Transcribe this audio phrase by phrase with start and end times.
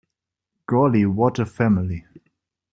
[0.65, 2.07] Golly, what a family!